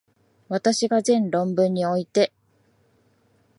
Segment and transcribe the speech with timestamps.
[0.47, 2.33] 私が前論文において、